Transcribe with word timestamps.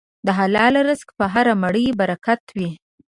د 0.25 0.27
حلال 0.39 0.73
رزق 0.89 1.07
په 1.19 1.25
هره 1.33 1.53
مړۍ 1.61 1.85
برکت 1.99 2.41
وي. 2.57 2.69